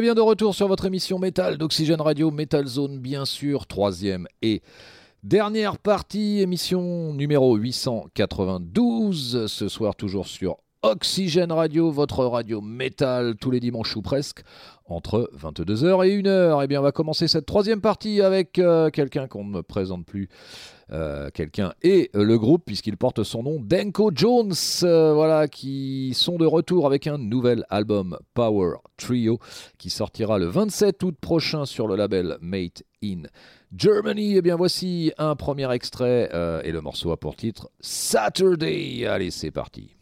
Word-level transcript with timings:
Et 0.00 0.02
bien 0.02 0.14
de 0.14 0.22
retour 0.22 0.54
sur 0.54 0.66
votre 0.66 0.86
émission 0.86 1.18
Métal 1.18 1.58
d'Oxygène 1.58 2.00
Radio, 2.00 2.30
Metal 2.30 2.66
Zone 2.66 3.00
bien 3.00 3.26
sûr, 3.26 3.66
troisième 3.66 4.26
et 4.40 4.62
dernière 5.22 5.76
partie, 5.76 6.40
émission 6.40 7.12
numéro 7.12 7.54
892, 7.56 9.44
ce 9.46 9.68
soir 9.68 9.94
toujours 9.94 10.26
sur 10.26 10.56
Oxygène 10.80 11.52
Radio, 11.52 11.90
votre 11.90 12.24
radio 12.24 12.62
métal 12.62 13.36
tous 13.36 13.50
les 13.50 13.60
dimanches 13.60 13.94
ou 13.94 14.00
presque, 14.00 14.40
entre 14.86 15.30
22h 15.36 16.06
et 16.06 16.22
1h. 16.22 16.64
Et 16.64 16.66
bien 16.66 16.80
on 16.80 16.82
va 16.82 16.92
commencer 16.92 17.28
cette 17.28 17.44
troisième 17.44 17.82
partie 17.82 18.22
avec 18.22 18.58
euh, 18.58 18.88
quelqu'un 18.88 19.28
qu'on 19.28 19.44
ne 19.44 19.50
me 19.50 19.62
présente 19.62 20.06
plus. 20.06 20.30
Euh, 20.92 21.30
quelqu'un. 21.32 21.72
Et 21.82 22.10
le 22.14 22.36
groupe 22.36 22.64
puisqu'il 22.66 22.96
porte 22.96 23.22
son 23.22 23.44
nom 23.44 23.60
Denko 23.60 24.10
Jones 24.12 24.52
euh, 24.82 25.14
voilà 25.14 25.46
qui 25.46 26.14
sont 26.14 26.36
de 26.36 26.44
retour 26.44 26.84
avec 26.84 27.06
un 27.06 27.16
nouvel 27.16 27.64
album 27.70 28.18
Power 28.34 28.78
Trio 28.96 29.38
qui 29.78 29.88
sortira 29.88 30.38
le 30.38 30.46
27 30.46 31.00
août 31.04 31.14
prochain 31.20 31.64
sur 31.64 31.86
le 31.86 31.94
label 31.94 32.38
Made 32.40 32.82
in 33.04 33.22
Germany. 33.72 34.32
Et 34.32 34.36
eh 34.38 34.42
bien 34.42 34.56
voici 34.56 35.12
un 35.16 35.36
premier 35.36 35.72
extrait 35.72 36.28
euh, 36.34 36.60
et 36.64 36.72
le 36.72 36.80
morceau 36.80 37.12
a 37.12 37.16
pour 37.16 37.36
titre 37.36 37.70
Saturday. 37.78 39.06
Allez 39.06 39.30
c'est 39.30 39.52
parti 39.52 39.94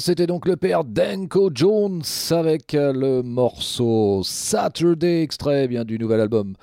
c'était 0.00 0.26
donc 0.26 0.46
le 0.46 0.56
père 0.56 0.84
Denko 0.84 1.50
Jones 1.52 2.02
avec 2.30 2.74
euh, 2.74 2.92
le 2.92 3.22
morceau 3.22 4.22
Saturday, 4.24 5.22
extrait 5.22 5.66
bien 5.66 5.84
du 5.84 5.98
nouvel 5.98 6.20
album 6.20 6.54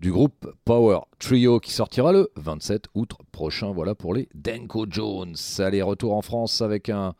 du 0.00 0.12
groupe 0.12 0.52
Power 0.64 1.00
Trio 1.18 1.60
qui 1.60 1.72
sortira 1.72 2.12
le 2.12 2.30
27 2.36 2.84
août 2.94 3.12
prochain. 3.32 3.72
Voilà 3.72 3.94
pour 3.94 4.14
les 4.14 4.28
Denko 4.34 4.86
Jones. 4.88 5.34
Allez, 5.58 5.82
retour 5.82 6.14
en 6.14 6.22
France 6.22 6.60
avec 6.60 6.88
un, 6.88 7.14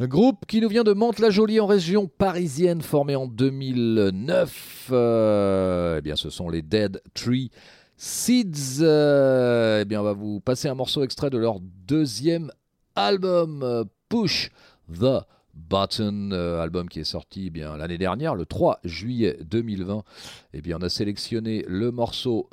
groupe 0.00 0.46
qui 0.46 0.60
nous 0.60 0.68
vient 0.68 0.84
de 0.84 0.92
Mantes-la-Jolie 0.92 1.60
en 1.60 1.66
région 1.66 2.08
parisienne, 2.08 2.80
formé 2.80 3.14
en 3.14 3.26
2009. 3.26 4.88
Euh, 4.90 5.98
eh 5.98 6.00
bien, 6.00 6.16
ce 6.16 6.30
sont 6.30 6.48
les 6.48 6.62
Dead 6.62 7.00
Tree 7.14 7.50
Seeds. 7.96 8.80
Euh, 8.80 9.82
eh 9.82 9.84
bien, 9.84 10.00
on 10.00 10.04
va 10.04 10.14
vous 10.14 10.40
passer 10.40 10.68
un 10.68 10.74
morceau 10.74 11.04
extrait 11.04 11.30
de 11.30 11.38
leur 11.38 11.60
deuxième 11.60 12.50
album. 12.96 13.84
Push 14.12 14.50
the 14.98 15.26
Button, 15.54 16.30
euh, 16.32 16.60
album 16.60 16.88
qui 16.88 17.00
est 17.00 17.04
sorti 17.04 17.46
eh 17.46 17.50
bien 17.50 17.76
l'année 17.76 17.98
dernière, 17.98 18.34
le 18.34 18.46
3 18.46 18.80
juillet 18.84 19.38
2020. 19.42 20.02
Eh 20.54 20.62
bien, 20.62 20.78
on 20.80 20.82
a 20.82 20.88
sélectionné 20.88 21.64
le 21.68 21.90
morceau 21.90 22.48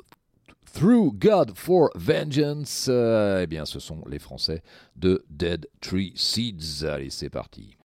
Through 0.74 1.14
God 1.14 1.52
for 1.56 1.90
Vengeance. 1.94 2.86
Euh, 2.88 3.42
eh 3.42 3.46
bien, 3.46 3.64
ce 3.64 3.80
sont 3.80 4.02
les 4.08 4.18
Français 4.18 4.62
de 4.96 5.24
Dead 5.30 5.68
Tree 5.80 6.12
Seeds. 6.14 6.84
Allez, 6.84 7.10
c'est 7.10 7.30
parti. 7.30 7.79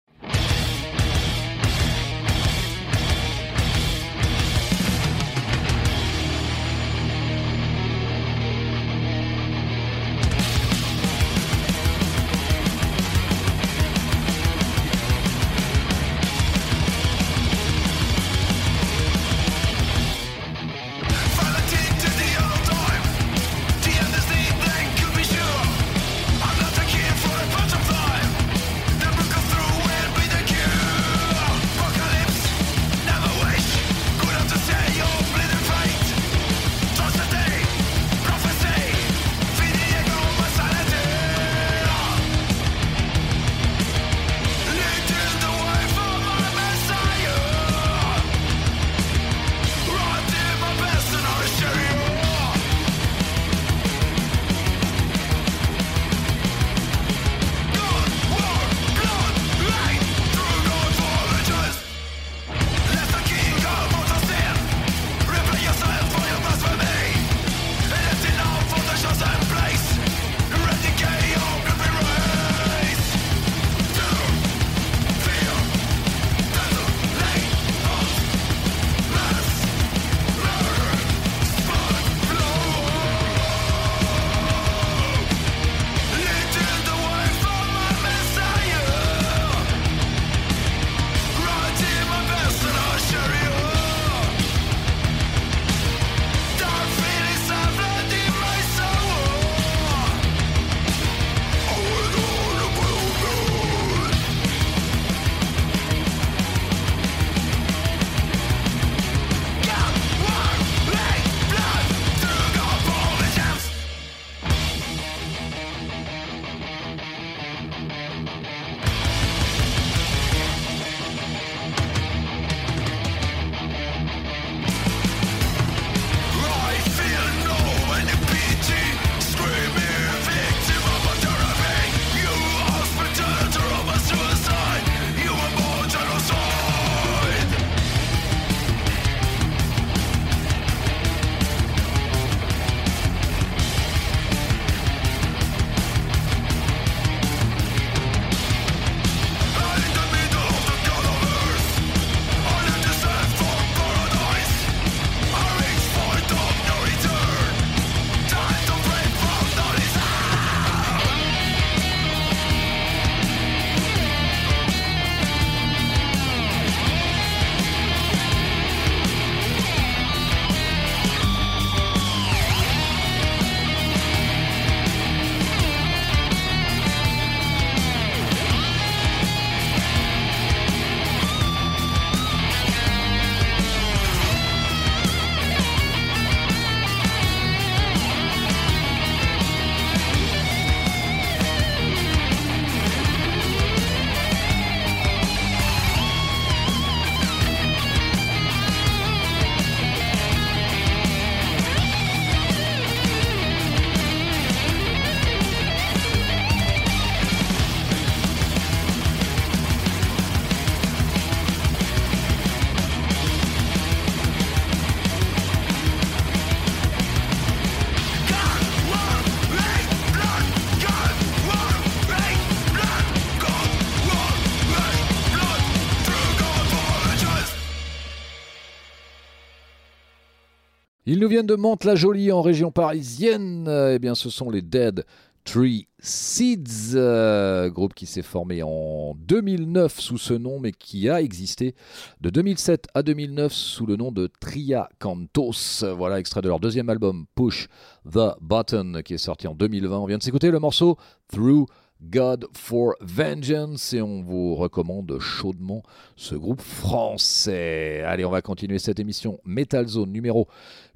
Nous 231.24 231.30
viennent 231.30 231.46
de 231.46 231.54
Mantes-la-Jolie 231.54 232.32
en 232.32 232.42
région 232.42 232.70
parisienne. 232.70 233.66
Eh 233.66 233.98
bien, 233.98 234.14
ce 234.14 234.28
sont 234.28 234.50
les 234.50 234.60
Dead 234.60 235.06
Tree 235.44 235.88
Seeds, 235.98 236.96
euh, 236.96 237.70
groupe 237.70 237.94
qui 237.94 238.04
s'est 238.04 238.20
formé 238.20 238.62
en 238.62 239.14
2009 239.14 240.00
sous 240.00 240.18
ce 240.18 240.34
nom, 240.34 240.60
mais 240.60 240.72
qui 240.72 241.08
a 241.08 241.22
existé 241.22 241.74
de 242.20 242.28
2007 242.28 242.88
à 242.92 243.02
2009 243.02 243.54
sous 243.54 243.86
le 243.86 243.96
nom 243.96 244.12
de 244.12 244.30
Tria 244.38 244.90
Cantos. 244.98 245.82
Voilà, 245.96 246.18
extrait 246.18 246.42
de 246.42 246.48
leur 246.48 246.60
deuxième 246.60 246.90
album, 246.90 247.24
Push 247.34 247.68
the 248.04 248.36
Button, 248.42 249.00
qui 249.02 249.14
est 249.14 249.18
sorti 249.18 249.46
en 249.46 249.54
2020. 249.54 249.98
On 249.98 250.04
vient 250.04 250.18
de 250.18 250.22
s'écouter 250.22 250.50
le 250.50 250.58
morceau 250.58 250.98
Through 251.32 251.64
God 252.02 252.46
for 252.52 252.94
Vengeance 253.00 253.92
et 253.92 254.02
on 254.02 254.22
vous 254.22 254.54
recommande 254.54 255.18
chaudement 255.20 255.82
ce 256.16 256.34
groupe 256.34 256.60
français. 256.60 258.02
Allez, 258.02 258.24
on 258.24 258.30
va 258.30 258.42
continuer 258.42 258.78
cette 258.78 259.00
émission 259.00 259.40
Metal 259.44 259.86
Zone 259.86 260.12
numéro 260.12 260.48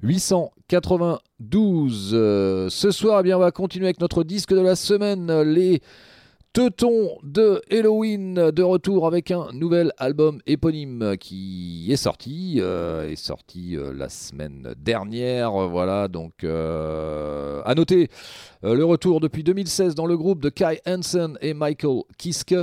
892. 0.03 2.11
Euh, 2.13 2.69
ce 2.69 2.91
soir, 2.91 3.21
eh 3.21 3.23
bien, 3.23 3.37
on 3.37 3.41
va 3.41 3.51
continuer 3.51 3.87
avec 3.87 3.99
notre 3.99 4.23
disque 4.23 4.53
de 4.53 4.61
la 4.61 4.75
semaine, 4.75 5.41
les 5.41 5.81
Teuton 6.51 7.19
de 7.21 7.61
Halloween 7.69 8.33
de 8.33 8.63
retour 8.63 9.05
avec 9.05 9.29
un 9.29 9.49
nouvel 9.53 9.91
album 9.99 10.39
éponyme 10.47 11.15
qui 11.19 11.85
est 11.91 11.95
sorti, 11.95 12.55
euh, 12.57 13.07
est 13.07 13.15
sorti 13.15 13.77
euh, 13.77 13.93
la 13.93 14.09
semaine 14.09 14.73
dernière. 14.75 15.51
Voilà, 15.51 16.07
donc 16.07 16.43
euh, 16.43 17.61
à 17.65 17.75
noter 17.75 18.09
le 18.63 18.83
retour 18.83 19.19
depuis 19.19 19.43
2016 19.43 19.93
dans 19.93 20.07
le 20.07 20.17
groupe 20.17 20.41
de 20.41 20.49
Kai 20.49 20.81
Hansen 20.87 21.37
et 21.41 21.53
Michael 21.53 22.01
Kiske. 22.17 22.55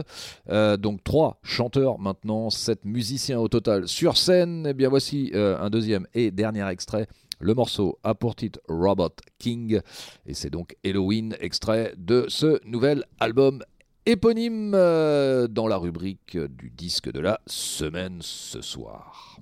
donc 0.79 1.05
trois 1.05 1.39
chanteurs 1.45 2.01
maintenant, 2.01 2.51
sept 2.51 2.85
musiciens 2.85 3.39
au 3.39 3.47
total 3.47 3.87
sur 3.87 4.17
scène. 4.17 4.67
Et 4.67 4.71
eh 4.71 4.75
bien 4.75 4.89
voici 4.89 5.31
un 5.33 5.71
deuxième 5.71 6.09
et 6.13 6.33
dernier 6.33 6.69
extrait. 6.69 7.07
Le 7.39 7.55
morceau 7.55 7.99
a 8.03 8.15
pour 8.15 8.35
titre 8.35 8.61
Robot 8.67 9.11
King 9.39 9.81
et 10.27 10.35
c'est 10.35 10.51
donc 10.51 10.75
Halloween, 10.85 11.37
extrait 11.39 11.95
de 11.99 12.25
ce 12.29 12.59
nouvel 12.67 13.05
album 13.21 13.63
éponyme 14.07 14.73
euh, 14.75 15.49
dans 15.49 15.67
la 15.67 15.77
rubrique 15.77 16.39
du 16.39 16.71
disque 16.71 17.11
de 17.11 17.21
la 17.21 17.41
semaine 17.47 18.19
ce 18.23 18.63
soir. 18.63 19.41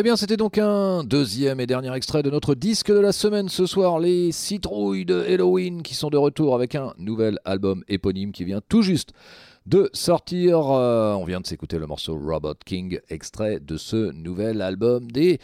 Eh 0.00 0.02
bien, 0.02 0.16
c'était 0.16 0.38
donc 0.38 0.56
un 0.56 1.04
deuxième 1.04 1.60
et 1.60 1.66
dernier 1.66 1.94
extrait 1.94 2.22
de 2.22 2.30
notre 2.30 2.54
disque 2.54 2.90
de 2.90 2.98
la 2.98 3.12
semaine 3.12 3.50
ce 3.50 3.66
soir, 3.66 3.98
les 3.98 4.32
citrouilles 4.32 5.04
de 5.04 5.26
Halloween 5.28 5.82
qui 5.82 5.94
sont 5.94 6.08
de 6.08 6.16
retour 6.16 6.54
avec 6.54 6.74
un 6.74 6.94
nouvel 6.96 7.38
album 7.44 7.84
éponyme 7.86 8.32
qui 8.32 8.46
vient 8.46 8.62
tout 8.66 8.80
juste 8.80 9.10
de 9.66 9.90
sortir. 9.92 10.70
Euh, 10.70 11.12
on 11.12 11.26
vient 11.26 11.42
de 11.42 11.46
s'écouter 11.46 11.78
le 11.78 11.86
morceau 11.86 12.18
Robot 12.18 12.54
King, 12.64 12.98
extrait 13.10 13.60
de 13.60 13.76
ce 13.76 14.10
nouvel 14.12 14.62
album 14.62 15.10
des 15.10 15.38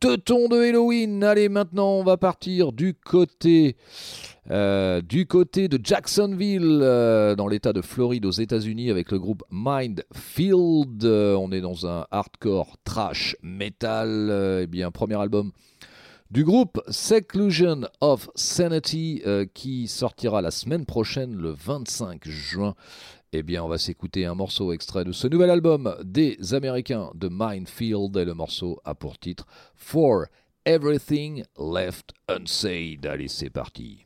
Teutons 0.00 0.48
de 0.48 0.56
Halloween. 0.56 1.22
Allez, 1.22 1.50
maintenant, 1.50 1.90
on 1.90 2.04
va 2.04 2.16
partir 2.16 2.72
du 2.72 2.94
côté 2.94 3.76
euh, 4.50 5.02
du 5.02 5.26
côté 5.26 5.68
de 5.68 5.78
Jacksonville, 5.84 6.80
euh, 6.82 7.36
dans 7.36 7.46
l'état 7.46 7.74
de 7.74 7.82
Floride 7.82 8.24
aux 8.24 8.30
États-Unis, 8.30 8.90
avec 8.90 9.12
le 9.12 9.18
groupe 9.18 9.42
Mindfield. 9.50 11.04
Euh, 11.04 11.34
on 11.34 11.52
est 11.52 11.60
dans 11.60 11.86
un 11.86 12.06
hardcore 12.10 12.78
trash 12.82 13.36
metal. 13.42 14.62
eh 14.62 14.66
bien, 14.66 14.90
premier 14.90 15.20
album 15.20 15.52
du 16.30 16.44
groupe 16.44 16.80
Seclusion 16.88 17.82
of 18.00 18.30
Sanity 18.34 19.22
qui 19.52 19.86
sortira 19.86 20.40
la 20.40 20.50
semaine 20.50 20.86
prochaine, 20.86 21.34
le 21.34 21.50
25 21.50 22.26
juin. 22.26 22.74
Eh 23.32 23.44
bien, 23.44 23.62
on 23.62 23.68
va 23.68 23.78
s'écouter 23.78 24.26
un 24.26 24.34
morceau 24.34 24.72
extrait 24.72 25.04
de 25.04 25.12
ce 25.12 25.28
nouvel 25.28 25.50
album 25.50 25.94
des 26.02 26.52
Américains 26.52 27.12
de 27.14 27.28
Mindfield 27.30 28.16
et 28.16 28.24
le 28.24 28.34
morceau 28.34 28.80
a 28.84 28.96
pour 28.96 29.20
titre 29.20 29.46
For 29.76 30.26
Everything 30.64 31.44
Left 31.56 32.12
Unsaid. 32.28 33.06
Allez, 33.06 33.28
c'est 33.28 33.50
parti. 33.50 34.04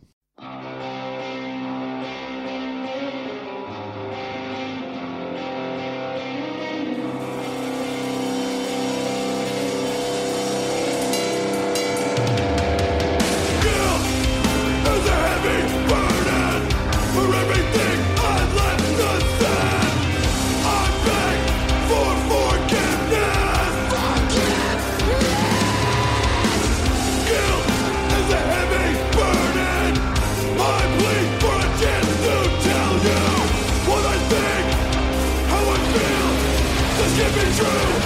true 37.65 38.01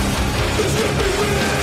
This 0.57 0.73
could 0.81 0.99
be 0.99 1.09
real 1.21 1.58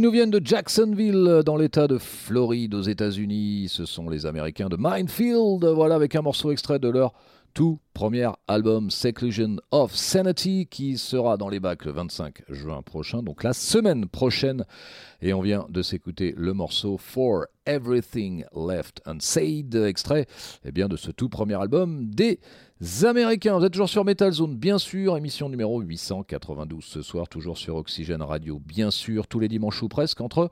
nous 0.00 0.10
viennent 0.10 0.30
de 0.30 0.40
Jacksonville, 0.44 1.42
dans 1.44 1.56
l'état 1.56 1.86
de 1.86 1.98
Floride, 1.98 2.74
aux 2.74 2.82
États-Unis. 2.82 3.66
Ce 3.68 3.84
sont 3.84 4.08
les 4.08 4.26
Américains 4.26 4.68
de 4.68 4.76
Minefield. 4.78 5.64
Voilà, 5.64 5.94
avec 5.94 6.14
un 6.14 6.22
morceau 6.22 6.52
extrait 6.52 6.78
de 6.78 6.88
leur 6.88 7.12
tout 7.54 7.78
premier 7.94 8.28
album 8.48 8.90
Seclusion 8.90 9.58
of 9.70 9.94
Sanity 9.94 10.66
qui 10.68 10.98
sera 10.98 11.36
dans 11.36 11.48
les 11.48 11.60
bacs 11.60 11.84
le 11.84 11.92
25 11.92 12.42
juin 12.48 12.82
prochain, 12.82 13.22
donc 13.22 13.44
la 13.44 13.52
semaine 13.52 14.06
prochaine. 14.06 14.64
Et 15.22 15.32
on 15.32 15.40
vient 15.40 15.64
de 15.68 15.80
s'écouter 15.80 16.34
le 16.36 16.52
morceau 16.52 16.98
For 16.98 17.46
Everything 17.64 18.44
Left 18.56 19.00
Unsaid, 19.06 19.76
extrait 19.76 20.26
eh 20.64 20.72
bien, 20.72 20.88
de 20.88 20.96
ce 20.96 21.12
tout 21.12 21.28
premier 21.28 21.54
album 21.54 22.10
des 22.10 22.40
Américains. 23.04 23.56
Vous 23.56 23.64
êtes 23.64 23.72
toujours 23.72 23.88
sur 23.88 24.04
Metal 24.04 24.32
Zone, 24.32 24.56
bien 24.56 24.78
sûr, 24.78 25.16
émission 25.16 25.48
numéro 25.48 25.80
892 25.80 26.84
ce 26.84 27.02
soir, 27.02 27.28
toujours 27.28 27.56
sur 27.56 27.76
Oxygène 27.76 28.22
Radio, 28.22 28.58
bien 28.58 28.90
sûr, 28.90 29.28
tous 29.28 29.38
les 29.38 29.48
dimanches 29.48 29.80
ou 29.80 29.88
presque, 29.88 30.20
entre 30.20 30.50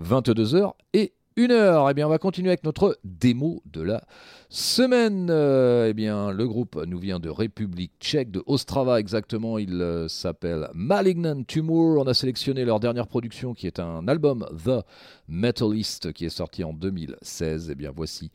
22h 0.00 0.72
et 0.92 1.14
une 1.36 1.50
heure. 1.50 1.90
Eh 1.90 1.94
bien, 1.94 2.06
on 2.06 2.10
va 2.10 2.18
continuer 2.18 2.48
avec 2.48 2.64
notre 2.64 2.98
démo 3.04 3.62
de 3.66 3.82
la 3.82 4.04
semaine. 4.48 5.28
Euh, 5.30 5.88
eh 5.88 5.94
bien, 5.94 6.30
le 6.30 6.46
groupe 6.46 6.80
nous 6.86 6.98
vient 6.98 7.18
de 7.18 7.28
République 7.28 7.92
tchèque, 8.00 8.30
de 8.30 8.42
Ostrava 8.46 9.00
exactement. 9.00 9.58
Il 9.58 9.80
euh, 9.80 10.08
s'appelle 10.08 10.68
Malignant 10.74 11.42
Tumor. 11.42 11.98
On 11.98 12.06
a 12.06 12.14
sélectionné 12.14 12.64
leur 12.64 12.80
dernière 12.80 13.06
production 13.06 13.54
qui 13.54 13.66
est 13.66 13.80
un 13.80 14.06
album 14.08 14.46
The 14.64 14.84
Metalist 15.28 16.12
qui 16.12 16.26
est 16.26 16.30
sorti 16.30 16.62
en 16.62 16.72
2016. 16.72 17.70
Eh 17.70 17.74
bien, 17.74 17.92
voici 17.94 18.30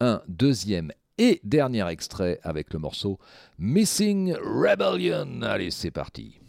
un 0.00 0.20
deuxième 0.28 0.92
et 1.16 1.40
dernier 1.44 1.86
extrait 1.88 2.40
avec 2.42 2.72
le 2.72 2.78
morceau 2.80 3.18
Missing 3.58 4.34
Rebellion. 4.34 5.42
Allez, 5.42 5.70
c'est 5.70 5.92
parti. 5.92 6.40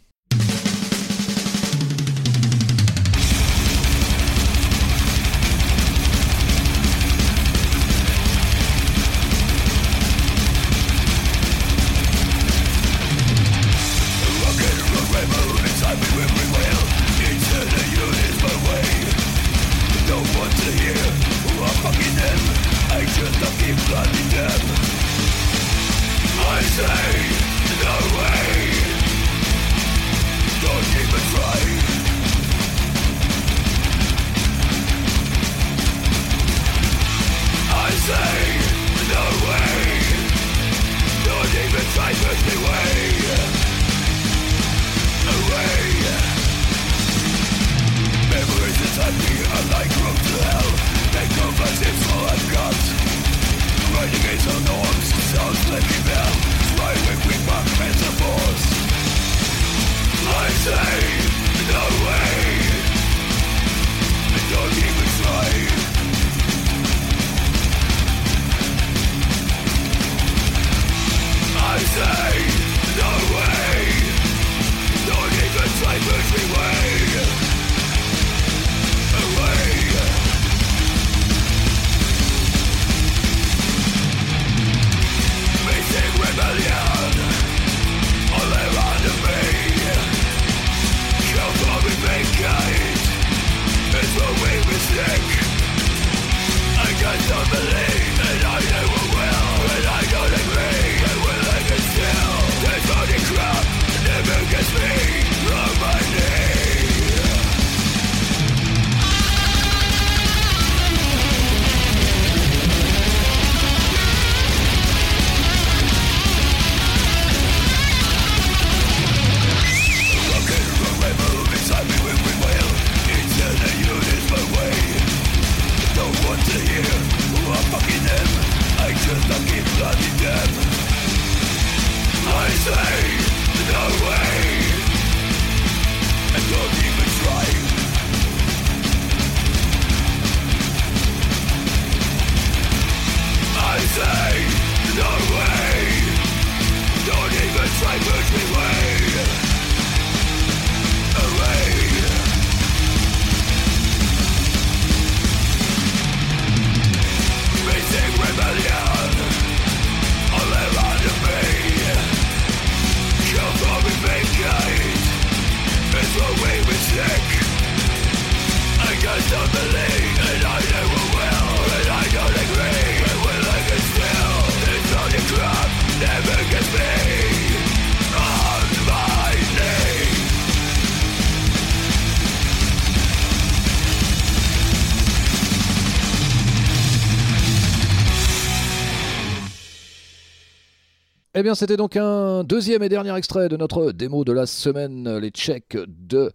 C'était 191.54 191.76
donc 191.76 191.96
un 191.96 192.44
deuxième 192.44 192.82
et 192.82 192.88
dernier 192.88 193.14
extrait 193.16 193.48
de 193.48 193.56
notre 193.56 193.92
démo 193.92 194.24
de 194.24 194.32
la 194.32 194.46
semaine, 194.46 195.18
les 195.18 195.30
Tchèques 195.30 195.76
de, 195.86 196.32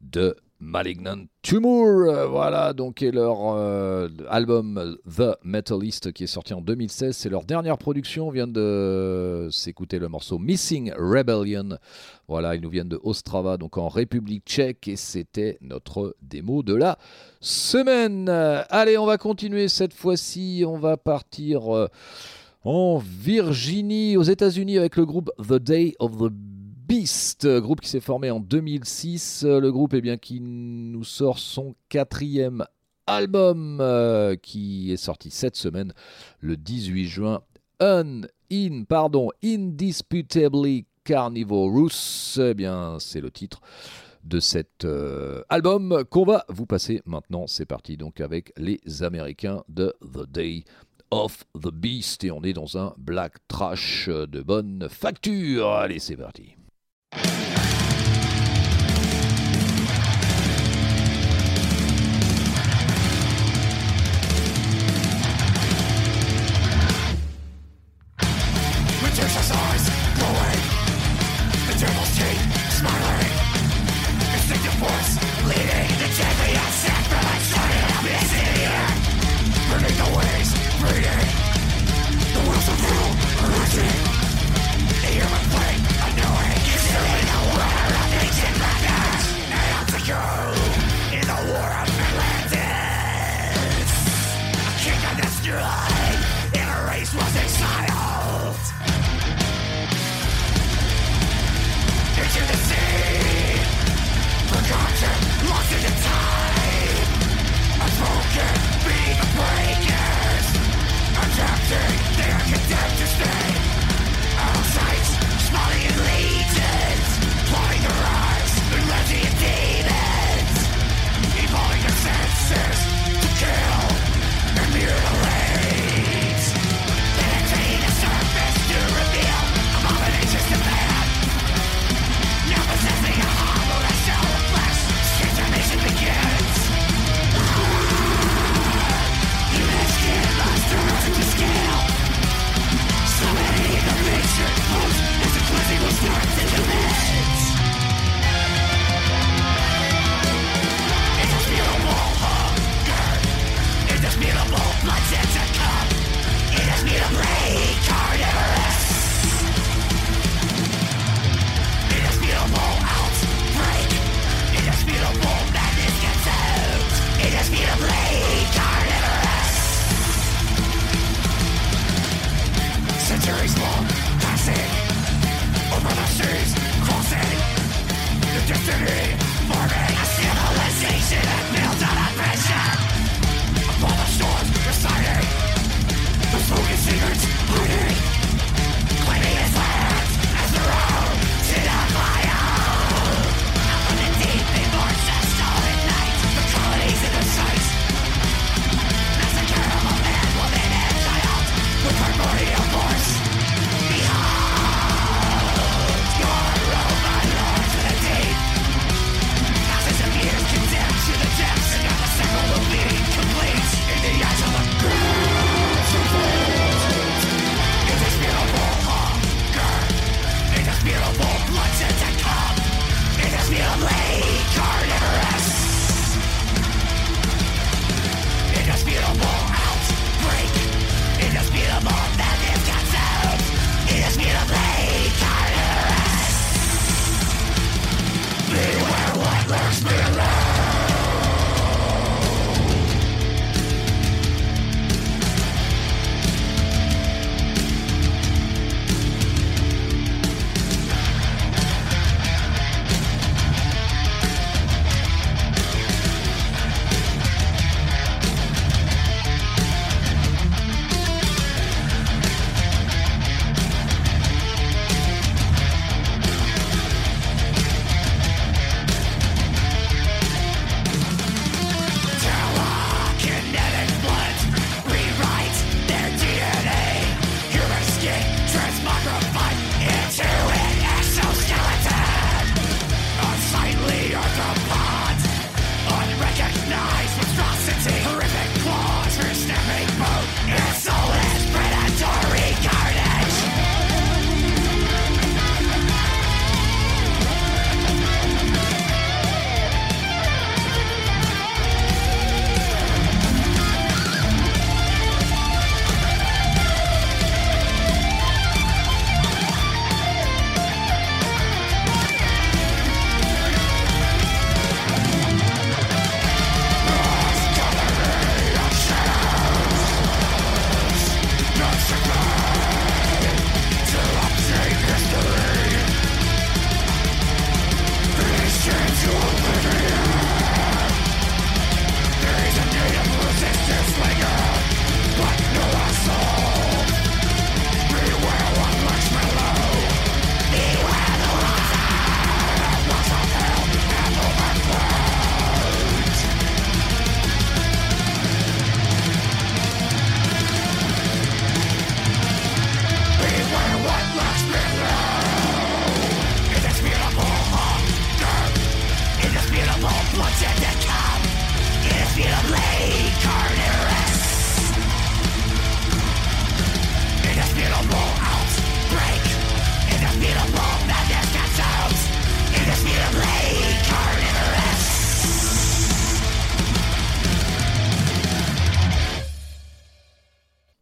de 0.00 0.34
Malignant 0.60 1.24
Tumor. 1.42 2.28
Voilà, 2.28 2.72
donc, 2.72 3.02
et 3.02 3.10
leur 3.10 3.54
euh, 3.54 4.08
album 4.28 4.96
The 5.06 5.36
Metalist 5.42 6.12
qui 6.12 6.24
est 6.24 6.26
sorti 6.26 6.52
en 6.52 6.60
2016. 6.60 7.16
C'est 7.16 7.28
leur 7.28 7.44
dernière 7.44 7.78
production. 7.78 8.28
On 8.28 8.30
vient 8.30 8.46
de 8.46 9.48
s'écouter 9.50 9.98
le 9.98 10.08
morceau 10.08 10.38
Missing 10.38 10.92
Rebellion. 10.96 11.78
Voilà, 12.28 12.54
ils 12.54 12.60
nous 12.60 12.70
viennent 12.70 12.88
de 12.88 13.00
Ostrava, 13.02 13.56
donc 13.56 13.78
en 13.78 13.88
République 13.88 14.44
tchèque. 14.44 14.88
Et 14.88 14.96
c'était 14.96 15.56
notre 15.62 16.14
démo 16.22 16.62
de 16.62 16.74
la 16.74 16.98
semaine. 17.40 18.28
Allez, 18.28 18.98
on 18.98 19.06
va 19.06 19.16
continuer 19.16 19.68
cette 19.68 19.94
fois-ci. 19.94 20.64
On 20.66 20.78
va 20.78 20.96
partir. 20.96 21.74
Euh, 21.74 21.88
en 22.64 22.98
Virginie, 22.98 24.16
aux 24.16 24.22
États-Unis, 24.22 24.78
avec 24.78 24.96
le 24.96 25.06
groupe 25.06 25.30
The 25.38 25.54
Day 25.54 25.94
of 25.98 26.16
the 26.18 26.30
Beast, 26.30 27.46
groupe 27.60 27.80
qui 27.80 27.88
s'est 27.88 28.00
formé 28.00 28.30
en 28.30 28.40
2006. 28.40 29.44
Le 29.44 29.70
groupe 29.70 29.94
eh 29.94 30.00
bien, 30.00 30.16
qui 30.16 30.40
nous 30.40 31.04
sort 31.04 31.38
son 31.38 31.74
quatrième 31.88 32.64
album 33.06 33.78
euh, 33.80 34.36
qui 34.36 34.92
est 34.92 34.96
sorti 34.96 35.30
cette 35.30 35.56
semaine, 35.56 35.92
le 36.40 36.56
18 36.56 37.06
juin. 37.06 37.42
Un 37.80 38.22
in, 38.52 38.84
pardon, 38.88 39.30
Indisputably 39.42 40.86
Carnivorous, 41.04 42.38
eh 42.38 42.54
bien, 42.54 42.98
c'est 43.00 43.20
le 43.20 43.30
titre 43.30 43.60
de 44.24 44.38
cet 44.38 44.84
euh, 44.84 45.42
album 45.48 46.04
qu'on 46.10 46.24
va 46.24 46.44
vous 46.48 46.66
passer 46.66 47.00
maintenant. 47.06 47.46
C'est 47.46 47.64
parti 47.64 47.96
donc 47.96 48.20
avec 48.20 48.52
les 48.56 49.02
Américains 49.02 49.64
de 49.68 49.94
The 50.02 50.30
Day 50.30 50.64
of 51.10 51.44
the 51.54 51.70
Beast 51.72 52.24
et 52.24 52.30
on 52.30 52.42
est 52.42 52.52
dans 52.52 52.76
un 52.78 52.94
black 52.98 53.34
trash 53.48 54.08
de 54.08 54.42
bonne 54.42 54.88
facture. 54.88 55.68
Allez, 55.70 55.98
c'est 55.98 56.16
parti. 56.16 56.56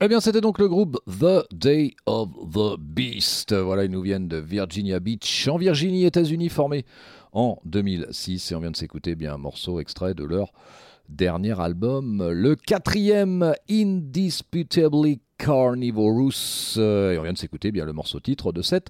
Eh 0.08 0.10
bien, 0.10 0.20
c'était 0.20 0.40
donc 0.40 0.58
le 0.58 0.68
groupe 0.68 0.98
The 1.06 1.44
Day 1.52 1.94
of 2.06 2.30
the 2.54 2.80
Beast. 2.80 3.52
Voilà, 3.52 3.84
ils 3.84 3.90
nous 3.90 4.00
viennent 4.00 4.26
de 4.26 4.38
Virginia 4.38 5.00
Beach, 5.00 5.46
en 5.48 5.58
Virginie, 5.58 6.06
États-Unis, 6.06 6.48
formés 6.48 6.86
en 7.34 7.58
2006. 7.66 8.50
Et 8.50 8.54
on 8.54 8.60
vient 8.60 8.70
de 8.70 8.76
s'écouter 8.76 9.16
bien 9.16 9.34
un 9.34 9.36
morceau 9.36 9.80
extrait 9.80 10.14
de 10.14 10.24
leur 10.24 10.54
dernier 11.10 11.60
album, 11.60 12.26
le 12.26 12.56
quatrième 12.56 13.52
Indisputably 13.70 15.20
Carnivorous. 15.36 16.78
Et 16.78 17.16
on 17.18 17.22
vient 17.22 17.34
de 17.34 17.38
s'écouter 17.38 17.70
bien 17.70 17.84
le 17.84 17.92
morceau 17.92 18.18
titre 18.18 18.50
de 18.52 18.62
cette 18.62 18.88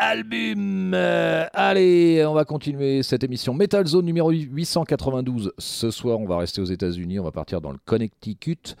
album. 0.00 0.92
Euh, 0.94 1.46
allez, 1.52 2.24
on 2.24 2.32
va 2.32 2.44
continuer 2.44 3.02
cette 3.02 3.22
émission 3.22 3.52
Metal 3.52 3.86
Zone 3.86 4.06
numéro 4.06 4.30
892. 4.30 5.52
Ce 5.58 5.90
soir, 5.90 6.18
on 6.18 6.26
va 6.26 6.38
rester 6.38 6.60
aux 6.60 6.66
États-Unis, 6.66 7.20
on 7.20 7.24
va 7.24 7.32
partir 7.32 7.60
dans 7.60 7.70
le 7.70 7.78
Connecticut 7.84 8.74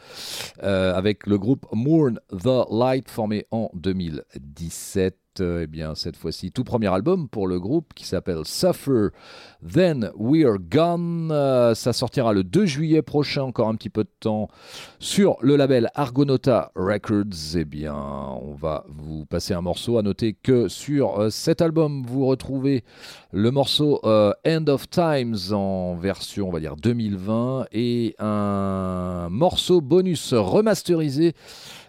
euh, 0.62 0.94
avec 0.94 1.26
le 1.26 1.38
groupe 1.38 1.66
Mourn 1.72 2.18
the 2.30 2.64
Light 2.70 3.10
formé 3.10 3.46
en 3.50 3.70
2017 3.74 5.16
eh 5.40 5.66
bien, 5.66 5.94
cette 5.94 6.16
fois-ci, 6.16 6.52
tout 6.52 6.64
premier 6.64 6.88
album 6.88 7.28
pour 7.28 7.46
le 7.46 7.58
groupe 7.58 7.94
qui 7.94 8.06
s'appelle 8.06 8.44
Suffer, 8.44 9.08
Then 9.66 10.10
We're 10.16 10.58
Gone. 10.58 11.30
Euh, 11.32 11.74
ça 11.74 11.92
sortira 11.92 12.32
le 12.32 12.44
2 12.44 12.66
juillet 12.66 13.02
prochain, 13.02 13.42
encore 13.42 13.68
un 13.68 13.74
petit 13.74 13.90
peu 13.90 14.04
de 14.04 14.10
temps, 14.20 14.48
sur 14.98 15.36
le 15.40 15.56
label 15.56 15.90
Argonauta 15.94 16.72
Records. 16.74 17.56
Eh 17.56 17.64
bien, 17.64 17.94
on 17.94 18.54
va 18.54 18.84
vous 18.88 19.26
passer 19.26 19.54
un 19.54 19.60
morceau. 19.60 19.98
À 19.98 20.02
noter 20.02 20.34
que 20.34 20.68
sur 20.68 21.18
euh, 21.18 21.30
cet 21.30 21.62
album, 21.62 22.04
vous 22.06 22.26
retrouvez 22.26 22.84
le 23.32 23.50
morceau 23.50 24.00
euh, 24.04 24.32
End 24.46 24.66
of 24.68 24.88
Times 24.90 25.52
en 25.52 25.96
version, 25.96 26.48
on 26.48 26.52
va 26.52 26.60
dire, 26.60 26.76
2020 26.76 27.66
et 27.72 28.14
un 28.18 29.28
morceau 29.30 29.80
bonus 29.80 30.34
remasterisé 30.34 31.34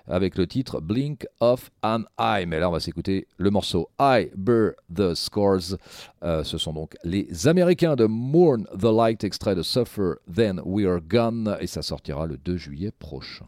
avec 0.07 0.37
le 0.37 0.47
titre 0.47 0.81
Blink 0.81 1.27
of 1.39 1.71
an 1.83 2.03
Eye. 2.19 2.45
Mais 2.45 2.59
là, 2.59 2.69
on 2.69 2.73
va 2.73 2.79
s'écouter 2.79 3.27
le 3.37 3.49
morceau 3.49 3.89
I 3.99 4.29
Bear 4.35 4.73
the 4.93 5.13
Scores. 5.13 5.77
Euh, 6.23 6.43
ce 6.43 6.57
sont 6.57 6.73
donc 6.73 6.95
les 7.03 7.47
Américains 7.47 7.95
de 7.95 8.05
Mourn 8.05 8.65
the 8.77 8.83
Light, 8.85 9.23
extrait 9.23 9.55
de 9.55 9.63
Suffer, 9.63 10.13
Then 10.33 10.61
We 10.65 10.85
Are 10.85 10.99
Gone, 11.01 11.57
et 11.59 11.67
ça 11.67 11.81
sortira 11.81 12.25
le 12.25 12.37
2 12.37 12.57
juillet 12.57 12.91
prochain. 12.91 13.45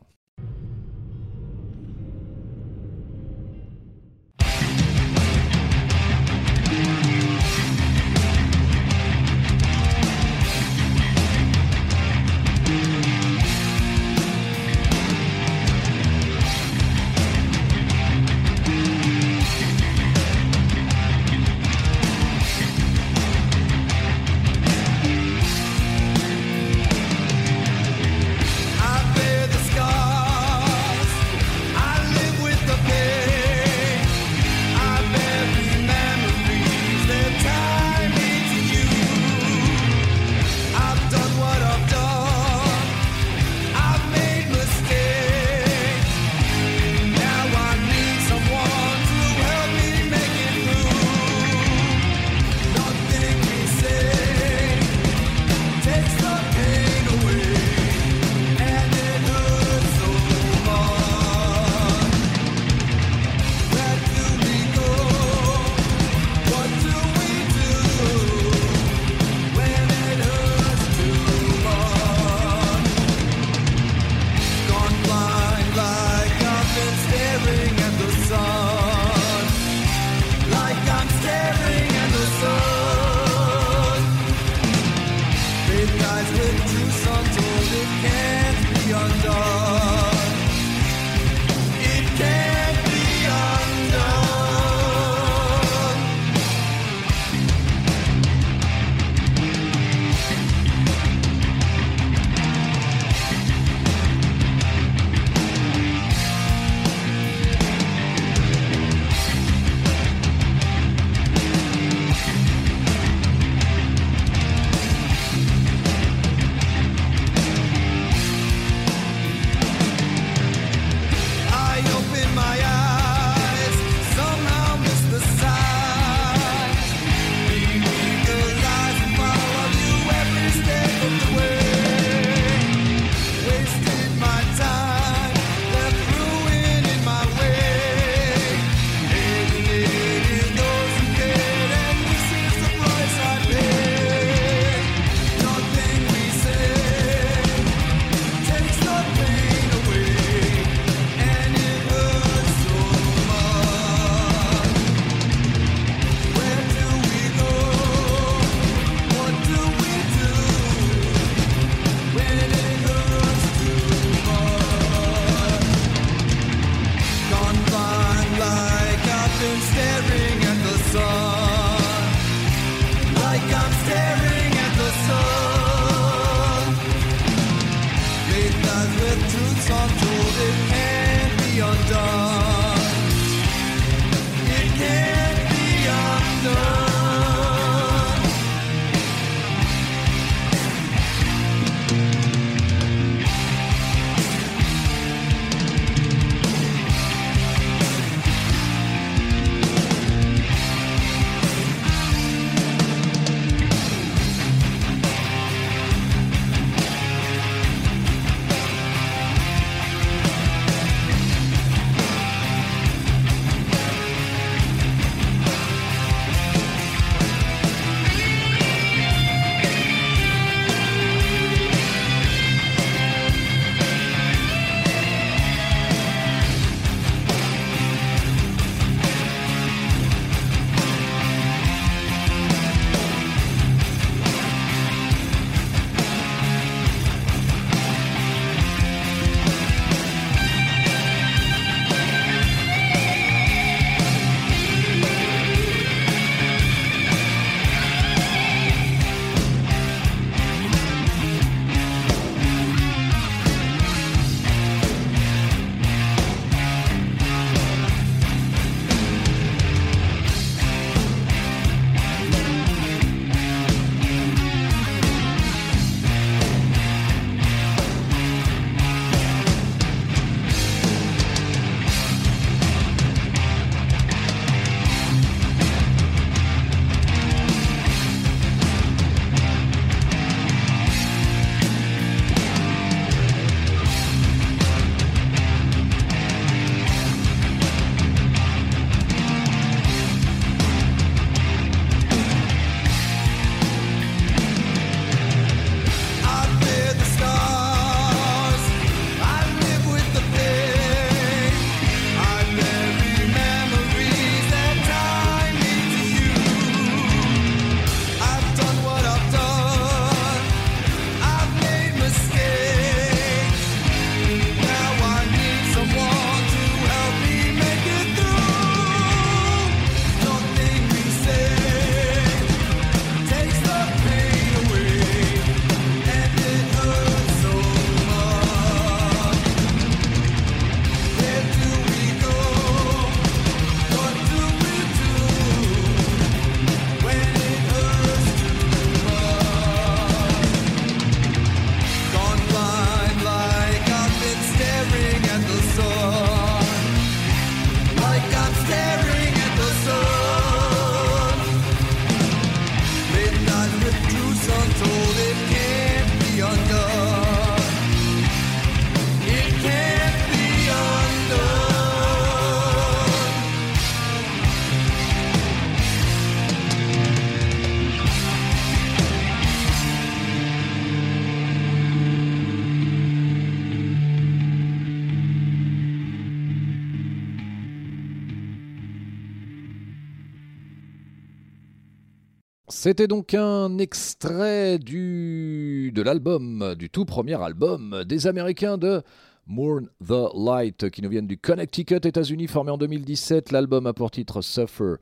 C'était 382.84 383.08
donc 383.08 383.34
un 383.34 383.78
extrait 383.78 384.78
du, 384.78 385.94
de 385.96 386.02
l'album, 386.02 386.76
du 386.78 386.90
tout 386.90 387.06
premier 387.06 387.42
album 387.42 388.04
des 388.04 388.28
Américains 388.28 388.78
de 388.78 389.02
Mourn 389.48 389.88
the 390.06 390.28
Light, 390.36 390.90
qui 390.90 391.02
nous 391.02 391.08
viennent 391.08 391.26
du 391.26 391.38
Connecticut, 391.38 392.06
États-Unis, 392.06 392.48
formé 392.48 392.72
en 392.72 392.78
2017. 392.78 393.54
L'album 393.54 393.88
a 393.88 393.94
pour 393.94 394.12
titre 394.12 394.42
Suffer, 394.42 394.96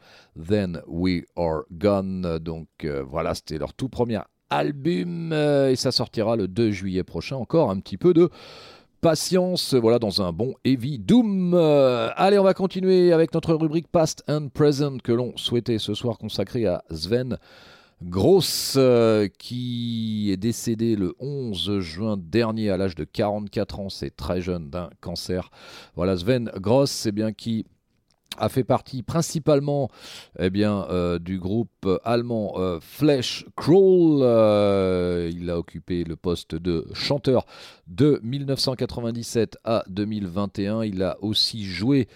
Then 0.47 0.83
We 0.85 1.23
Are 1.35 1.63
Gone. 1.71 2.37
Donc 2.37 2.67
euh, 2.83 3.01
voilà, 3.01 3.33
c'était 3.33 3.57
leur 3.57 3.73
tout 3.73 3.89
premier 3.89 4.19
album 4.51 5.31
euh, 5.33 5.71
et 5.71 5.75
ça 5.75 5.91
sortira 5.91 6.35
le 6.35 6.47
2 6.47 6.69
juillet 6.69 7.03
prochain. 7.03 7.37
Encore 7.37 7.71
un 7.71 7.79
petit 7.79 7.97
peu 7.97 8.13
de 8.13 8.29
patience, 9.01 9.73
voilà, 9.73 9.97
dans 9.97 10.21
un 10.21 10.31
bon 10.31 10.53
heavy 10.63 10.99
doom. 10.99 11.53
Euh, 11.55 12.09
allez, 12.15 12.37
on 12.37 12.43
va 12.43 12.53
continuer 12.53 13.11
avec 13.11 13.33
notre 13.33 13.55
rubrique 13.55 13.87
Past 13.87 14.23
and 14.27 14.49
Present 14.53 14.97
que 15.03 15.11
l'on 15.11 15.35
souhaitait 15.37 15.79
ce 15.79 15.95
soir 15.95 16.19
consacrer 16.19 16.67
à 16.67 16.83
Sven 16.91 17.37
Gross, 18.03 18.75
euh, 18.77 19.27
qui 19.39 20.29
est 20.31 20.37
décédé 20.37 20.95
le 20.95 21.15
11 21.19 21.79
juin 21.79 22.15
dernier 22.17 22.69
à 22.69 22.77
l'âge 22.77 22.95
de 22.95 23.03
44 23.03 23.79
ans, 23.79 23.89
c'est 23.89 24.15
très 24.15 24.39
jeune, 24.39 24.69
d'un 24.69 24.89
cancer. 25.01 25.49
Voilà, 25.95 26.15
Sven 26.15 26.51
Gross, 26.57 26.91
c'est 26.91 27.11
bien 27.11 27.33
qui 27.33 27.65
a 28.37 28.49
fait 28.49 28.63
partie 28.63 29.03
principalement 29.03 29.89
eh 30.39 30.49
bien, 30.49 30.85
euh, 30.89 31.19
du 31.19 31.37
groupe 31.37 31.87
allemand 32.03 32.53
euh, 32.57 32.79
Flesh 32.81 33.45
Crawl. 33.55 34.21
Euh, 34.23 35.29
il 35.33 35.49
a 35.49 35.57
occupé 35.57 36.03
le 36.03 36.15
poste 36.15 36.55
de 36.55 36.87
chanteur 36.93 37.45
de 37.87 38.19
1997 38.23 39.57
à 39.63 39.83
2021. 39.89 40.83
Il 40.83 41.03
a 41.03 41.17
aussi 41.21 41.65
joué 41.65 42.07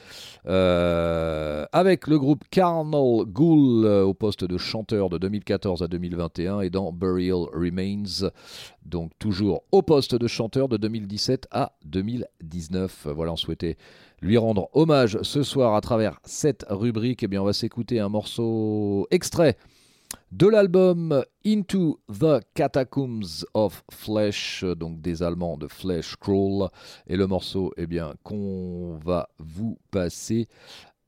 avec 0.46 2.08
le 2.08 2.18
groupe 2.18 2.44
Carnal 2.50 3.26
Ghoul 3.26 3.86
au 3.86 4.14
poste 4.14 4.46
de 4.46 4.58
chanteur 4.58 5.10
de 5.10 5.18
2014 5.18 5.84
à 5.84 5.88
2021 5.88 6.62
et 6.62 6.70
dans 6.70 6.92
Burial 6.92 7.46
Remains. 7.54 8.30
Donc 8.86 9.12
toujours 9.18 9.64
au 9.72 9.82
poste 9.82 10.16
de 10.16 10.28
chanteur 10.28 10.70
de 10.70 10.78
2017 10.78 11.48
à 11.52 11.74
2019. 11.86 13.08
Voilà, 13.16 13.34
on 13.34 13.36
souhaitait 13.36 13.78
lui 14.22 14.38
rendre 14.38 14.70
hommage 14.74 15.20
ce 15.22 15.44
soir 15.44 15.76
à 15.76 15.82
travers 15.82 16.20
cette 16.24 16.66
rubrique. 16.70 17.24
Eh 17.24 17.28
bien, 17.28 17.42
on 17.42 17.46
va 17.46 17.54
s'écouter 17.54 18.00
un 18.00 18.10
morceau 18.10 19.08
extrait 19.12 19.58
de 20.32 20.48
l'album 20.48 21.24
Into 21.46 22.00
the 22.10 22.42
Catacombs 22.54 23.46
of 23.54 23.84
Flesh, 23.92 24.64
donc 24.64 25.02
des 25.02 25.24
Allemands 25.24 25.58
de 25.58 25.68
Flesh 25.68 26.16
Crawl. 26.18 26.70
Et 27.08 27.16
le 27.16 27.28
morceau 27.28 27.74
eh 27.78 27.88
bien, 27.88 28.14
qu'on 28.24 29.00
va 29.04 29.30
vous 29.40 29.78
passer 29.92 30.48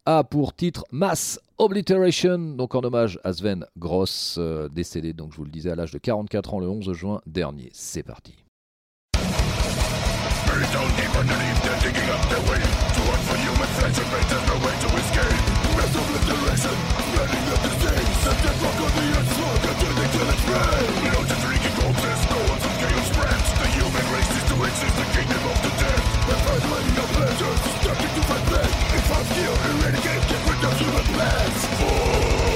a 0.07 0.23
pour 0.23 0.55
titre 0.55 0.85
Mass 0.91 1.39
Obliteration, 1.57 2.37
donc 2.55 2.75
en 2.75 2.79
hommage 2.81 3.19
à 3.25 3.33
Sven 3.33 3.65
Gross, 3.77 4.37
euh, 4.39 4.69
décédé, 4.69 5.11
donc 5.11 5.33
je 5.33 5.37
vous 5.37 5.43
le 5.43 5.51
disais, 5.51 5.69
à 5.69 5.75
l'âge 5.75 5.91
de 5.91 5.97
44 5.97 6.53
ans 6.53 6.59
le 6.59 6.69
11 6.69 6.93
juin 6.93 7.21
dernier. 7.27 7.69
C'est 7.73 8.03
parti. 8.03 8.33
Fear 29.33 29.49
and 29.49 29.83
renegade, 29.83 30.21
different 30.27 30.61
does 30.61 30.79
human 30.79 31.03
plans 31.03 31.65
for 31.77 32.46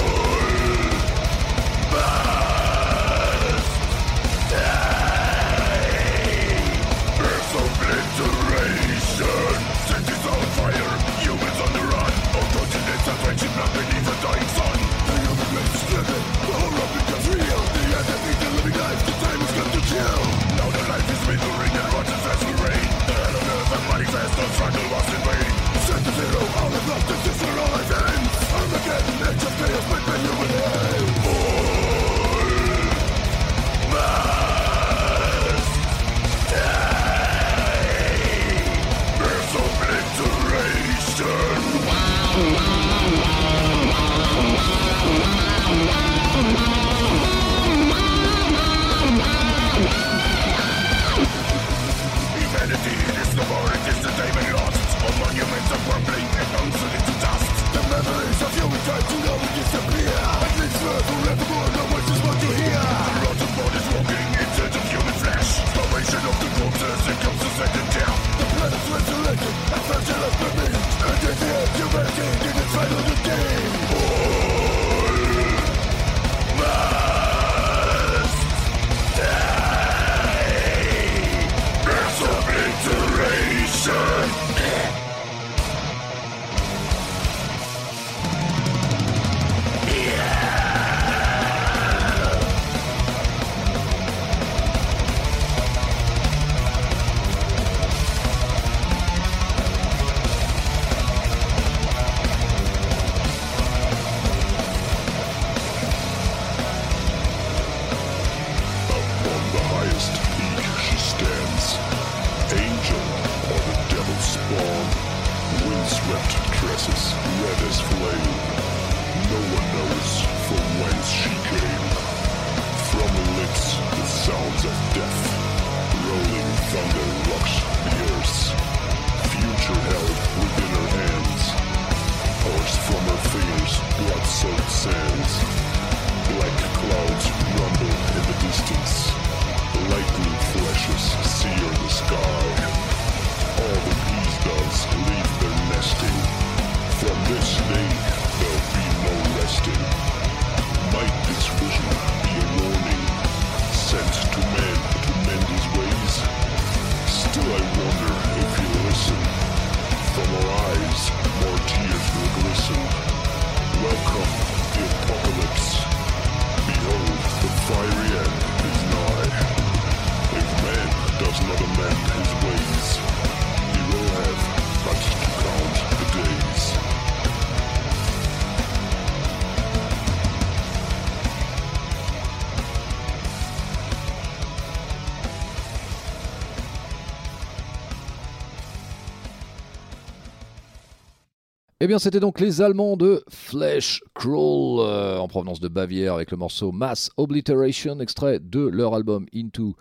c'était 191.99 192.19
donc 192.19 192.39
les 192.39 192.61
Allemands 192.61 192.95
de 192.95 193.23
Flesh 193.29 194.01
Crawl, 194.13 194.79
euh, 194.79 195.17
en 195.17 195.27
provenance 195.27 195.59
de 195.59 195.67
Bavière, 195.67 196.13
avec 196.13 196.31
le 196.31 196.37
morceau 196.37 196.71
Mass 196.71 197.09
Obliteration, 197.17 197.99
extrait 197.99 198.39
de 198.39 198.59
leur 198.59 198.93
album 198.93 199.25
Into 199.33 199.75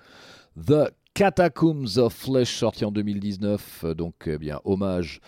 the 0.56 0.90
Catacombs 1.14 1.98
of 1.98 2.14
Flesh, 2.14 2.56
sorti 2.56 2.84
en 2.84 2.92
2019. 2.92 3.84
Euh, 3.84 3.94
donc, 3.94 4.14
eh 4.26 4.38
bien, 4.38 4.60
hommage 4.64 5.20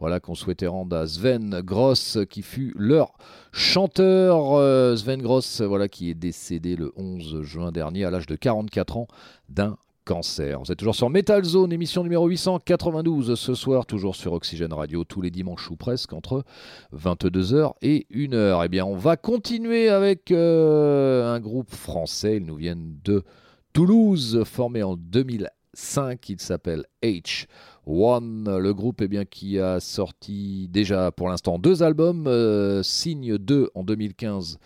voilà, 0.00 0.20
qu'on 0.20 0.34
souhaitait 0.34 0.66
rendre 0.66 0.96
à 0.96 1.06
Sven 1.06 1.60
Gross, 1.60 2.18
qui 2.28 2.42
fut 2.42 2.74
leur 2.76 3.12
chanteur. 3.52 4.54
Euh, 4.54 4.96
Sven 4.96 5.22
Gross, 5.22 5.60
voilà, 5.60 5.88
qui 5.88 6.10
est 6.10 6.14
décédé 6.14 6.76
le 6.76 6.92
11 6.96 7.42
juin 7.42 7.72
dernier 7.72 8.04
à 8.04 8.10
l'âge 8.10 8.26
de 8.26 8.36
44 8.36 8.96
ans 8.96 9.08
d'un 9.48 9.76
cancer. 10.06 10.60
Vous 10.60 10.70
êtes 10.70 10.78
toujours 10.78 10.94
sur 10.94 11.10
Metal 11.10 11.44
Zone, 11.44 11.72
émission 11.72 12.04
numéro 12.04 12.28
892 12.28 13.34
ce 13.34 13.54
soir, 13.54 13.84
toujours 13.86 14.14
sur 14.14 14.32
Oxygène 14.32 14.72
Radio, 14.72 15.02
tous 15.02 15.20
les 15.20 15.32
dimanches 15.32 15.68
ou 15.70 15.76
presque, 15.76 16.12
entre 16.12 16.44
22h 16.94 17.72
et 17.82 18.06
1h. 18.12 18.62
Eh 18.64 18.68
bien, 18.68 18.86
on 18.86 18.96
va 18.96 19.16
continuer 19.16 19.88
avec 19.88 20.30
euh, 20.30 21.34
un 21.34 21.40
groupe 21.40 21.74
français, 21.74 22.36
ils 22.36 22.46
nous 22.46 22.54
viennent 22.54 22.98
de 23.04 23.24
Toulouse, 23.72 24.44
formé 24.44 24.84
en 24.84 24.96
2005, 24.96 26.28
il 26.30 26.40
s'appelle 26.40 26.84
H. 27.02 27.46
One, 27.84 28.58
le 28.58 28.74
groupe 28.74 29.00
eh 29.02 29.08
bien, 29.08 29.24
qui 29.24 29.58
a 29.58 29.80
sorti 29.80 30.68
déjà 30.70 31.10
pour 31.10 31.28
l'instant 31.28 31.58
deux 31.58 31.82
albums, 31.82 32.26
euh, 32.28 32.82
Signe 32.84 33.38
2 33.38 33.70
en 33.74 33.82
2015 33.82 34.58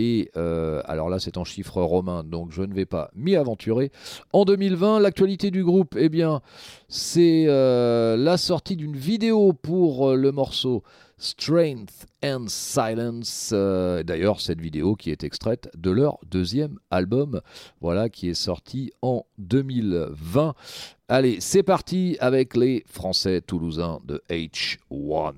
et 0.00 0.30
euh, 0.36 0.80
alors 0.86 1.10
là 1.10 1.18
c'est 1.18 1.36
en 1.36 1.44
chiffre 1.44 1.82
romain 1.82 2.24
donc 2.24 2.52
je 2.52 2.62
ne 2.62 2.72
vais 2.72 2.86
pas 2.86 3.10
m'y 3.14 3.36
aventurer. 3.36 3.92
En 4.32 4.46
2020, 4.46 4.98
l'actualité 5.00 5.50
du 5.50 5.62
groupe, 5.62 5.94
eh 5.98 6.08
bien 6.08 6.40
c'est 6.88 7.44
euh, 7.48 8.16
la 8.16 8.38
sortie 8.38 8.76
d'une 8.76 8.96
vidéo 8.96 9.52
pour 9.52 10.14
le 10.16 10.32
morceau 10.32 10.82
Strength 11.18 12.06
and 12.24 12.46
Silence. 12.48 13.52
D'ailleurs, 13.52 14.40
cette 14.40 14.60
vidéo 14.60 14.96
qui 14.96 15.10
est 15.10 15.22
extraite 15.22 15.68
de 15.76 15.90
leur 15.90 16.18
deuxième 16.26 16.78
album, 16.90 17.42
voilà, 17.82 18.08
qui 18.08 18.30
est 18.30 18.34
sorti 18.34 18.90
en 19.02 19.26
2020. 19.36 20.54
Allez, 21.08 21.36
c'est 21.40 21.62
parti 21.62 22.16
avec 22.20 22.56
les 22.56 22.84
Français 22.86 23.42
toulousains 23.42 23.98
de 24.06 24.22
H1. 24.30 25.34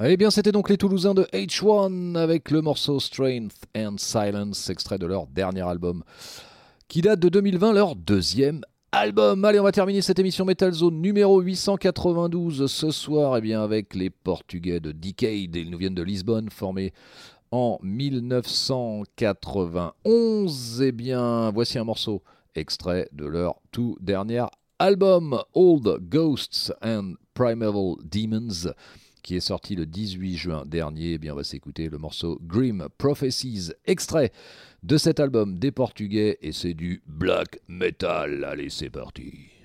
Eh 0.00 0.16
bien, 0.16 0.30
c'était 0.30 0.52
donc 0.52 0.70
les 0.70 0.76
Toulousains 0.76 1.14
de 1.14 1.24
H1 1.32 2.14
avec 2.14 2.52
le 2.52 2.62
morceau 2.62 3.00
Strength 3.00 3.64
and 3.76 3.96
Silence, 3.98 4.70
extrait 4.70 4.96
de 4.96 5.06
leur 5.06 5.26
dernier 5.26 5.62
album, 5.62 6.04
qui 6.86 7.00
date 7.00 7.18
de 7.18 7.28
2020, 7.28 7.72
leur 7.72 7.96
deuxième 7.96 8.60
album. 8.92 9.44
Allez, 9.44 9.58
on 9.58 9.64
va 9.64 9.72
terminer 9.72 10.00
cette 10.00 10.20
émission 10.20 10.44
Metal 10.44 10.72
Zone 10.72 11.00
numéro 11.00 11.40
892 11.40 12.70
ce 12.70 12.92
soir, 12.92 13.38
eh 13.38 13.40
bien, 13.40 13.60
avec 13.60 13.96
les 13.96 14.10
Portugais 14.10 14.78
de 14.78 14.92
Decade. 14.92 15.56
Ils 15.56 15.68
nous 15.68 15.78
viennent 15.78 15.96
de 15.96 16.04
Lisbonne, 16.04 16.48
formés 16.48 16.92
en 17.50 17.80
1991. 17.82 20.80
Eh 20.80 20.92
bien, 20.92 21.50
voici 21.50 21.76
un 21.76 21.84
morceau 21.84 22.22
extrait 22.54 23.08
de 23.10 23.26
leur 23.26 23.56
tout 23.72 23.96
dernier 24.00 24.44
album, 24.78 25.42
Old 25.54 26.08
Ghosts 26.08 26.72
and 26.84 27.14
Primeval 27.34 27.96
Demons 28.04 28.68
qui 29.28 29.36
est 29.36 29.40
sorti 29.40 29.76
le 29.76 29.84
18 29.84 30.36
juin 30.38 30.64
dernier. 30.64 31.12
Eh 31.12 31.18
bien, 31.18 31.34
on 31.34 31.36
va 31.36 31.44
s'écouter 31.44 31.90
le 31.90 31.98
morceau 31.98 32.40
Grim 32.42 32.88
Prophecies, 32.96 33.72
extrait 33.84 34.32
de 34.82 34.96
cet 34.96 35.20
album 35.20 35.58
des 35.58 35.70
Portugais, 35.70 36.38
et 36.40 36.52
c'est 36.52 36.72
du 36.72 37.02
black 37.06 37.60
metal. 37.68 38.42
Allez, 38.42 38.70
c'est 38.70 38.88
parti. 38.88 39.57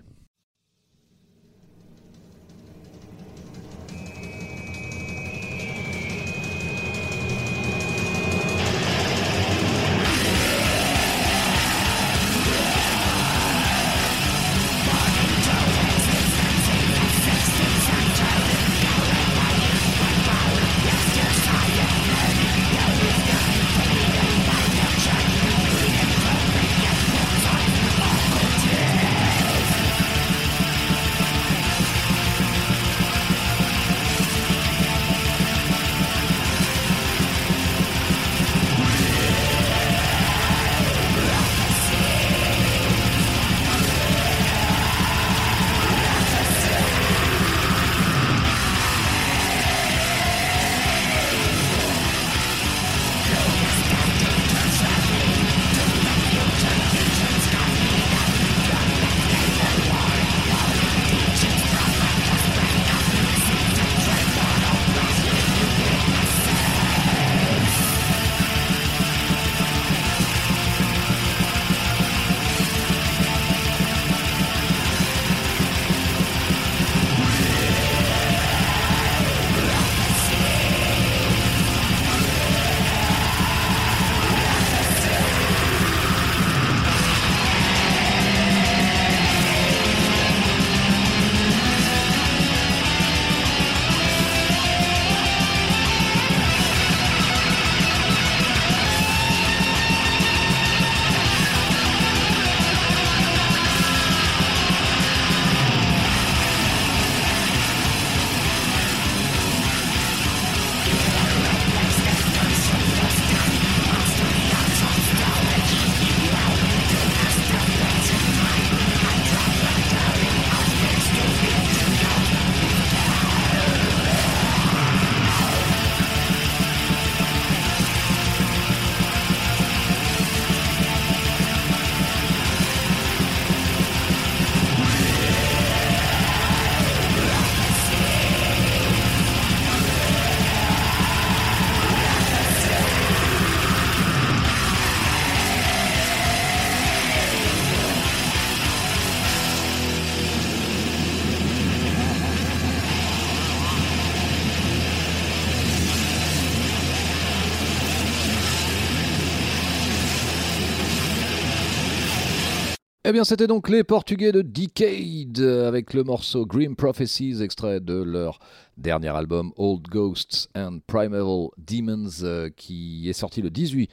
Eh 163.06 163.12
bien, 163.12 163.26
c'était 163.26 163.48
donc 163.48 163.68
les 163.68 163.84
Portugais 163.84 164.32
de 164.32 164.42
Decade 164.42 165.38
avec 165.68 165.94
le 165.94 166.06
morceau 166.06 166.46
Grim 166.46 166.74
Prophecies, 166.74 167.44
extrait 167.44 167.82
de 167.82 168.02
leur 168.02 168.40
dernier 168.78 169.10
album 169.10 169.52
Old 169.58 169.90
Ghosts 169.90 170.50
and 170.56 170.80
Primeval 170.88 171.50
Demons, 171.58 172.24
euh, 172.24 172.50
qui 172.56 173.10
est 173.10 173.14
sorti 173.14 173.42
le 173.42 173.50
18 173.50 173.90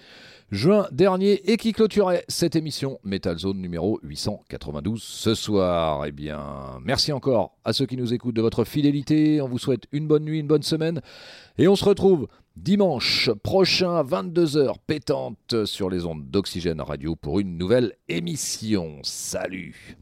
juin 0.50 0.86
dernier 0.90 1.50
et 1.50 1.56
qui 1.56 1.72
clôturait 1.72 2.24
cette 2.28 2.56
émission 2.56 2.98
Metal 3.04 3.38
Zone 3.38 3.58
numéro 3.58 4.00
892 4.02 5.02
ce 5.02 5.34
soir. 5.34 6.04
Eh 6.06 6.12
bien, 6.12 6.80
merci 6.84 7.12
encore 7.12 7.56
à 7.64 7.72
ceux 7.72 7.86
qui 7.86 7.96
nous 7.96 8.12
écoutent 8.12 8.36
de 8.36 8.42
votre 8.42 8.64
fidélité. 8.64 9.40
On 9.40 9.48
vous 9.48 9.58
souhaite 9.58 9.84
une 9.92 10.06
bonne 10.06 10.24
nuit, 10.24 10.40
une 10.40 10.48
bonne 10.48 10.62
semaine 10.62 11.00
et 11.58 11.68
on 11.68 11.76
se 11.76 11.84
retrouve 11.84 12.28
dimanche 12.56 13.30
prochain 13.42 13.96
à 13.96 14.02
22h 14.02 14.74
pétante 14.86 15.64
sur 15.64 15.88
les 15.88 16.04
ondes 16.04 16.28
d'Oxygène 16.30 16.80
Radio 16.80 17.16
pour 17.16 17.40
une 17.40 17.56
nouvelle 17.56 17.94
émission. 18.08 18.98
Salut 19.02 19.99